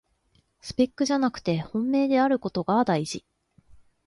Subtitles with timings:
[0.61, 3.23] スペックじゃなくて本命であることがだいじ